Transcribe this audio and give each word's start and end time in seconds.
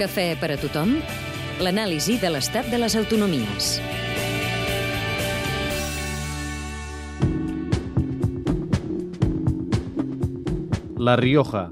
Cafè 0.00 0.30
per 0.40 0.48
a 0.48 0.56
tothom, 0.56 0.94
l'anàlisi 1.60 2.14
de 2.22 2.30
l'estat 2.32 2.70
de 2.72 2.78
les 2.80 2.94
autonomies. 2.96 3.68
La 10.96 11.18
Rioja. 11.20 11.68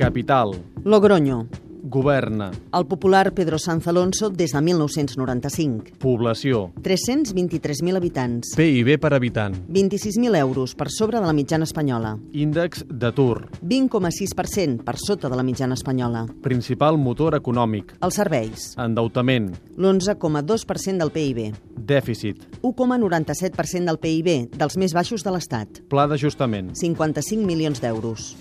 Capital. 0.00 0.56
Logroño. 0.88 1.42
Governa. 1.90 2.52
El 2.72 2.86
popular 2.86 3.32
Pedro 3.34 3.58
Sanz 3.58 3.88
Alonso 3.88 4.30
des 4.30 4.52
de 4.52 4.60
1995. 4.62 5.98
Població. 5.98 6.70
323.000 6.82 7.96
habitants. 7.96 8.54
PIB 8.56 8.96
per 9.02 9.12
habitant. 9.14 9.56
26.000 9.66 10.36
euros 10.38 10.76
per 10.76 10.86
sobre 10.88 11.18
de 11.18 11.26
la 11.26 11.32
mitjana 11.34 11.66
espanyola. 11.66 12.12
Índex 12.32 12.84
d'atur. 12.88 13.48
20,6% 13.60 14.84
per 14.86 14.94
sota 15.02 15.28
de 15.28 15.36
la 15.36 15.42
mitjana 15.42 15.74
espanyola. 15.74 16.26
Principal 16.44 16.96
motor 16.96 17.34
econòmic. 17.34 17.96
Els 18.00 18.20
serveis. 18.22 18.70
Endeutament. 18.78 19.50
L'11,2% 19.76 21.02
del 21.02 21.10
PIB. 21.10 21.50
Dèficit. 21.90 22.46
1,97% 22.62 23.90
del 23.90 23.98
PIB, 23.98 24.30
dels 24.54 24.78
més 24.78 24.94
baixos 24.94 25.26
de 25.26 25.34
l'Estat. 25.34 25.82
Pla 25.90 26.06
d'ajustament. 26.06 26.70
55 26.78 27.42
milions 27.42 27.82
d'euros. 27.82 28.36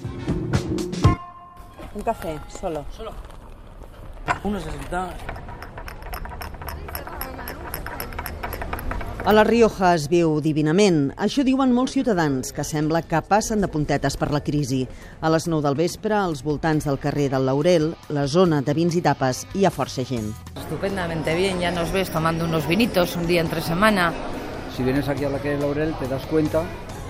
Un 1.95 2.05
cafè, 2.05 2.37
solo. 2.53 2.85
Solo. 2.93 3.38
1,60. 4.43 5.39
A 9.25 9.33
la 9.33 9.43
Rioja 9.43 9.91
es 9.93 10.07
viu 10.09 10.39
divinament. 10.41 11.11
Això 11.19 11.43
diuen 11.45 11.73
molts 11.75 11.93
ciutadans, 11.97 12.53
que 12.55 12.63
sembla 12.63 13.03
que 13.03 13.19
passen 13.21 13.61
de 13.61 13.67
puntetes 13.69 14.15
per 14.17 14.31
la 14.31 14.39
crisi. 14.41 14.85
A 15.21 15.29
les 15.29 15.45
9 15.45 15.61
del 15.67 15.75
vespre, 15.77 16.15
als 16.15 16.41
voltants 16.41 16.87
del 16.87 16.97
carrer 17.03 17.27
del 17.29 17.45
Laurel, 17.45 17.91
la 18.09 18.25
zona 18.31 18.63
de 18.65 18.73
vins 18.73 18.95
i 18.95 19.03
tapes, 19.05 19.43
hi 19.53 19.67
ha 19.67 19.73
força 19.75 20.07
gent. 20.07 20.31
Estupendamente 20.55 21.35
bien, 21.35 21.59
ya 21.59 21.69
nos 21.69 21.91
ves 21.91 22.09
tomando 22.09 22.45
unos 22.45 22.65
vinitos 22.67 23.15
un 23.17 23.27
día 23.27 23.41
entre 23.41 23.61
semana. 23.61 24.13
Si 24.75 24.83
vienes 24.83 25.09
aquí 25.09 25.25
a 25.25 25.29
la 25.29 25.39
calle 25.39 25.59
Laurel, 25.59 25.93
te 25.99 26.07
das 26.07 26.25
cuenta 26.25 26.63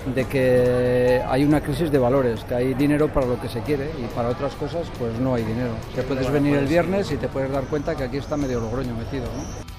de 0.06 0.24
que 0.24 1.22
hay 1.28 1.44
una 1.44 1.60
crisis 1.60 1.90
de 1.90 1.98
valores, 1.98 2.44
que 2.44 2.54
hay 2.54 2.74
dinero 2.74 3.08
para 3.08 3.26
lo 3.26 3.40
que 3.40 3.48
se 3.48 3.60
quiere 3.60 3.90
y 3.98 4.04
para 4.14 4.28
otras 4.28 4.54
cosas 4.54 4.88
pues 4.98 5.18
no 5.18 5.34
hay 5.34 5.44
dinero. 5.44 5.72
Que 5.94 6.02
puedes 6.02 6.30
venir 6.30 6.56
el 6.56 6.66
viernes 6.66 7.10
y 7.12 7.16
te 7.16 7.28
puedes 7.28 7.50
dar 7.50 7.64
cuenta 7.64 7.94
que 7.94 8.04
aquí 8.04 8.16
está 8.16 8.36
medio 8.36 8.60
Logroño 8.60 8.94
metido, 8.94 9.24
¿no? 9.24 9.69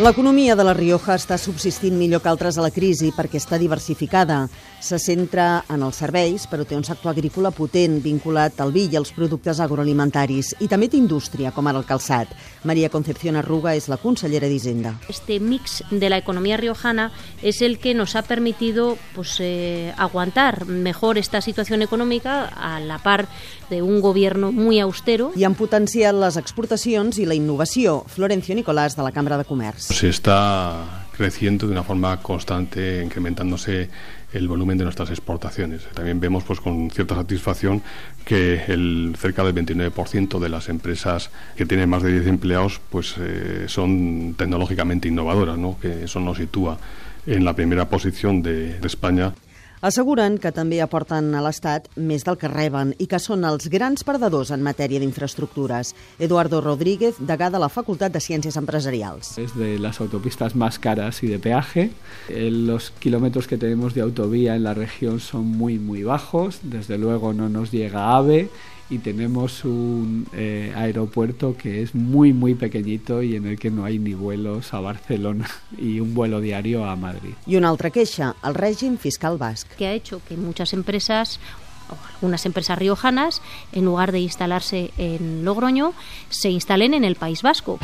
L'economia 0.00 0.56
de 0.56 0.64
la 0.64 0.72
Rioja 0.72 1.12
està 1.18 1.36
subsistint 1.36 1.98
millor 2.00 2.22
que 2.24 2.30
altres 2.30 2.56
a 2.56 2.62
la 2.64 2.70
crisi 2.72 3.10
perquè 3.12 3.36
està 3.36 3.58
diversificada. 3.60 4.46
Se 4.80 4.96
centra 4.98 5.66
en 5.70 5.82
els 5.84 5.98
serveis, 6.00 6.46
però 6.48 6.64
té 6.64 6.78
un 6.78 6.82
sector 6.82 7.12
agrícola 7.12 7.50
potent 7.52 7.98
vinculat 8.00 8.56
al 8.64 8.72
vi 8.72 8.86
i 8.88 8.96
als 8.96 9.12
productes 9.12 9.60
agroalimentaris. 9.60 10.54
I 10.64 10.68
també 10.72 10.88
té 10.88 10.96
indústria, 10.96 11.52
com 11.52 11.68
ara 11.68 11.78
el 11.78 11.84
calçat. 11.84 12.32
Maria 12.64 12.88
Concepción 12.88 13.36
Arruga 13.36 13.74
és 13.76 13.90
la 13.92 13.98
consellera 14.00 14.48
d'Hisenda. 14.48 14.94
Este 15.12 15.38
mix 15.38 15.84
de 15.90 16.08
la 16.08 16.16
economía 16.16 16.56
riojana 16.56 17.12
es 17.42 17.60
el 17.60 17.78
que 17.78 17.92
nos 17.92 18.16
ha 18.16 18.22
permitido 18.22 18.96
pues, 19.14 19.36
eh, 19.40 19.92
aguantar 19.98 20.64
mejor 20.64 21.18
esta 21.18 21.42
situación 21.42 21.82
económica 21.82 22.46
a 22.46 22.80
la 22.80 22.98
par 22.98 23.28
de 23.68 23.82
un 23.82 24.00
gobierno 24.00 24.52
muy 24.52 24.80
austero. 24.80 25.32
I 25.36 25.44
han 25.44 25.54
potenciat 25.54 26.16
les 26.16 26.40
exportacions 26.40 27.20
i 27.20 27.28
la 27.28 27.36
innovació. 27.36 28.06
Florencio 28.08 28.56
Nicolás, 28.56 28.96
de 28.96 29.04
la 29.04 29.12
Cambra 29.12 29.36
de 29.36 29.44
Comerç. 29.44 29.81
Se 29.82 30.08
está 30.08 31.06
creciendo 31.16 31.66
de 31.66 31.72
una 31.72 31.82
forma 31.82 32.16
constante, 32.22 33.02
incrementándose 33.04 33.90
el 34.32 34.46
volumen 34.46 34.78
de 34.78 34.84
nuestras 34.84 35.10
exportaciones. 35.10 35.82
También 35.92 36.20
vemos 36.20 36.44
pues 36.44 36.60
con 36.60 36.88
cierta 36.90 37.16
satisfacción 37.16 37.82
que 38.24 38.62
el 38.68 39.16
cerca 39.18 39.42
del 39.42 39.54
29% 39.54 40.38
de 40.38 40.48
las 40.48 40.68
empresas 40.68 41.30
que 41.56 41.66
tienen 41.66 41.90
más 41.90 42.04
de 42.04 42.12
10 42.12 42.28
empleados 42.28 42.80
pues 42.90 43.16
eh, 43.18 43.64
son 43.66 44.34
tecnológicamente 44.38 45.08
innovadoras, 45.08 45.58
¿no? 45.58 45.76
que 45.80 46.04
eso 46.04 46.20
nos 46.20 46.38
sitúa 46.38 46.78
en 47.26 47.44
la 47.44 47.54
primera 47.54 47.88
posición 47.88 48.40
de, 48.40 48.78
de 48.78 48.86
España. 48.86 49.34
Asseguren 49.82 50.36
que 50.38 50.52
també 50.54 50.76
aporten 50.78 51.32
a 51.34 51.40
l'Estat 51.42 51.88
més 51.98 52.22
del 52.22 52.36
que 52.38 52.46
reben 52.46 52.92
i 53.02 53.08
que 53.10 53.18
són 53.18 53.42
els 53.42 53.66
grans 53.66 54.04
perdedors 54.06 54.52
en 54.54 54.62
matèria 54.62 55.00
d'infraestructures. 55.02 55.90
Eduardo 56.22 56.60
Rodríguez, 56.62 57.18
degà 57.18 57.48
de 57.50 57.58
la 57.58 57.66
Facultat 57.68 58.14
de 58.14 58.22
Ciències 58.22 58.54
Empresarials. 58.60 59.36
Es 59.42 59.56
de 59.58 59.80
las 59.82 60.00
autopistas 60.00 60.54
más 60.54 60.78
caras 60.78 61.24
y 61.24 61.26
de 61.26 61.40
peaje. 61.40 61.90
Eh, 62.28 62.50
Los 62.52 62.92
kilómetros 62.92 63.48
que 63.48 63.58
tenemos 63.58 63.94
de 63.94 64.02
en 64.02 64.62
la 64.62 64.74
región 64.74 65.18
son 65.18 65.46
muy, 65.46 65.80
muy 65.80 66.04
bajos. 66.04 66.60
Desde 66.62 66.96
luego 66.96 67.32
no 67.32 67.48
nos 67.48 67.72
llega 67.72 68.16
AVE 68.16 68.50
y 68.92 68.98
tenemos 68.98 69.64
un 69.64 70.26
eh, 70.34 70.70
aeropuerto 70.76 71.56
que 71.56 71.82
es 71.82 71.94
muy, 71.94 72.34
muy 72.34 72.54
pequeñito 72.54 73.22
y 73.22 73.36
en 73.36 73.46
el 73.46 73.58
que 73.58 73.70
no 73.70 73.86
hay 73.86 73.98
ni 73.98 74.12
vuelos 74.12 74.74
a 74.74 74.80
Barcelona 74.80 75.48
y 75.78 75.98
un 75.98 76.12
vuelo 76.12 76.42
diario 76.42 76.84
a 76.84 76.94
Madrid. 76.94 77.32
I 77.46 77.56
una 77.56 77.70
altra 77.70 77.88
queixa, 77.90 78.36
el 78.44 78.54
règim 78.54 78.98
fiscal 78.98 79.38
basc. 79.38 79.66
que 79.76 79.86
ha 79.86 79.92
hecho 79.94 80.20
que 80.28 80.36
muchas 80.36 80.74
empresas 80.74 81.40
o 81.88 81.96
algunas 82.14 82.44
empresas 82.44 82.78
riojanas, 82.78 83.40
en 83.72 83.86
lugar 83.86 84.12
de 84.12 84.20
instalarse 84.20 84.90
en 84.98 85.44
Logroño, 85.44 85.94
se 86.28 86.50
instalen 86.50 86.92
en 86.92 87.04
el 87.04 87.16
País 87.16 87.40
Vasco. 87.40 87.78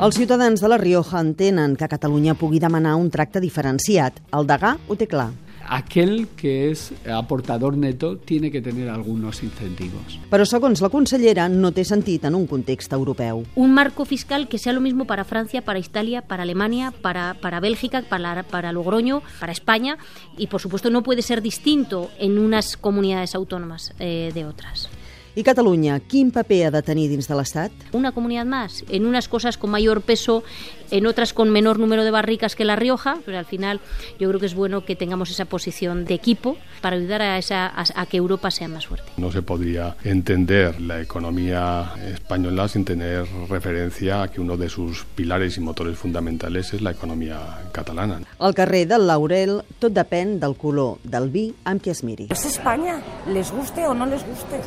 Els 0.00 0.16
ciutadans 0.16 0.60
de 0.60 0.68
la 0.68 0.78
Rioja 0.78 1.20
entenen 1.20 1.76
que 1.76 1.86
Catalunya 1.86 2.34
pugui 2.34 2.58
demanar 2.58 2.94
un 2.96 3.10
tracte 3.10 3.38
diferenciat. 3.38 4.16
El 4.32 4.46
degà 4.48 4.78
ho 4.88 4.96
té 4.96 5.06
clar. 5.06 5.28
Aquel 5.68 6.28
que 6.36 6.70
es 6.70 6.92
aportador 7.10 7.76
neto 7.76 8.16
tiene 8.16 8.50
que 8.50 8.60
tener 8.60 8.88
algunos 8.88 9.42
incentivos. 9.42 10.18
Però, 10.30 10.46
segons 10.46 10.82
la 10.82 10.90
consellera, 10.90 11.48
no 11.48 11.70
té 11.74 11.84
sentit 11.86 12.24
en 12.26 12.34
un 12.34 12.46
context 12.50 12.92
europeu. 12.92 13.44
Un 13.54 13.74
marco 13.74 14.04
fiscal 14.04 14.48
que 14.48 14.58
sea 14.58 14.72
lo 14.72 14.80
mismo 14.80 15.06
para 15.06 15.24
Francia, 15.24 15.62
para 15.62 15.78
Italia, 15.78 16.22
para 16.22 16.42
Alemania, 16.42 16.92
para, 17.02 17.34
para 17.34 17.60
Bélgica, 17.60 18.02
para, 18.02 18.42
para 18.42 18.72
Logroño, 18.72 19.22
para 19.38 19.52
España 19.52 19.98
y, 20.36 20.48
por 20.48 20.60
supuesto, 20.60 20.90
no 20.90 21.02
puede 21.02 21.22
ser 21.22 21.42
distinto 21.42 22.10
en 22.18 22.38
unas 22.38 22.76
comunidades 22.76 23.34
autónomas 23.34 23.94
eh, 23.98 24.30
de 24.34 24.44
otras. 24.44 24.88
I 25.36 25.44
Catalunya, 25.44 26.00
quin 26.00 26.32
paper 26.34 26.66
ha 26.66 26.70
de 26.74 26.82
tenir 26.82 27.08
dins 27.08 27.28
de 27.30 27.36
l'Estat? 27.38 27.70
Una 27.92 28.10
comunidad 28.10 28.44
más, 28.46 28.84
en 28.88 29.06
unas 29.06 29.28
cosas 29.28 29.56
con 29.56 29.70
mayor 29.70 30.02
peso, 30.02 30.42
en 30.90 31.06
otras 31.06 31.32
con 31.32 31.50
menor 31.50 31.78
número 31.78 32.02
de 32.02 32.10
barricas 32.10 32.56
que 32.56 32.64
La 32.64 32.74
Rioja, 32.74 33.18
pero 33.24 33.38
al 33.38 33.44
final 33.44 33.80
yo 34.18 34.28
creo 34.28 34.40
que 34.40 34.46
es 34.46 34.54
bueno 34.54 34.84
que 34.84 34.96
tengamos 34.96 35.30
esa 35.30 35.44
posición 35.44 36.04
de 36.04 36.14
equipo 36.14 36.56
para 36.80 36.96
ayudar 36.96 37.22
a, 37.22 37.38
esa, 37.38 37.66
a, 37.68 37.84
a 37.94 38.06
que 38.06 38.16
Europa 38.16 38.50
sea 38.50 38.66
más 38.66 38.88
fuerte. 38.88 39.12
No 39.18 39.30
se 39.30 39.42
podría 39.42 39.96
entender 40.02 40.80
la 40.80 41.00
economía 41.00 41.92
española 42.12 42.66
sin 42.66 42.84
tener 42.84 43.24
referencia 43.48 44.22
a 44.22 44.28
que 44.28 44.40
uno 44.40 44.56
de 44.56 44.68
sus 44.68 45.04
pilares 45.14 45.56
y 45.56 45.60
motores 45.60 45.96
fundamentales 45.96 46.74
es 46.74 46.82
la 46.82 46.90
economía 46.90 47.38
catalana. 47.70 48.20
Al 48.40 48.54
carrer 48.54 48.88
del 48.88 49.06
Laurel 49.06 49.60
tot 49.78 49.94
depèn 49.94 50.40
del 50.42 50.56
color 50.58 50.98
del 51.04 51.30
vi 51.30 51.50
amb 51.64 51.82
què 51.82 51.94
es 51.94 52.02
miri. 52.02 52.26
Es 52.34 52.44
España, 52.44 52.98
les 53.30 53.52
guste 53.54 53.86
o 53.86 53.94
no 53.94 54.06
les 54.06 54.26
guste. 54.26 54.58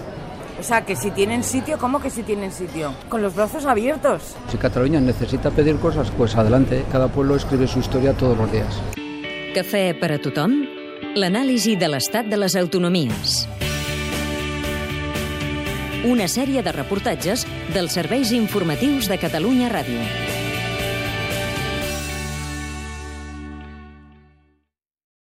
O 0.59 0.63
sea, 0.63 0.85
que 0.85 0.95
si 0.95 1.11
tienen 1.11 1.43
sitio, 1.43 1.77
¿cómo 1.77 1.99
que 1.99 2.09
si 2.09 2.23
tienen 2.23 2.51
sitio? 2.51 2.93
Con 3.09 3.21
los 3.21 3.35
brazos 3.35 3.65
abiertos. 3.65 4.35
Si 4.49 4.57
Cataluña 4.57 4.99
necesita 4.99 5.51
pedir 5.51 5.77
cosas, 5.77 6.11
pues 6.11 6.35
adelante. 6.35 6.85
Cada 6.91 7.07
pueblo 7.07 7.35
escribe 7.35 7.67
su 7.67 7.79
historia 7.79 8.13
todos 8.13 8.37
los 8.37 8.51
días. 8.51 8.81
Cafè 9.53 9.93
per 10.01 10.15
a 10.15 10.17
tothom, 10.17 10.55
l'anàlisi 11.13 11.75
de 11.77 11.91
l'estat 11.93 12.25
de 12.25 12.39
les 12.41 12.55
autonomies. 12.57 13.43
Una 16.09 16.25
sèrie 16.27 16.65
de 16.65 16.73
reportatges 16.73 17.45
dels 17.75 17.93
serveis 17.93 18.33
informatius 18.33 19.07
de 19.07 19.21
Catalunya 19.21 19.69
Ràdio. 19.69 20.32